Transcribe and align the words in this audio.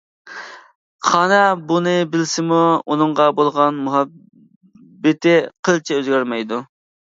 خانا 1.09 1.41
بۇنى 1.71 1.93
بىلسىمۇ 2.15 2.63
ئۇنىڭغا 2.89 3.29
بولغان 3.43 3.79
مۇھەببىتى 3.85 5.39
قىلچە 5.69 6.03
ئۆزگەرمەيدۇ. 6.03 6.65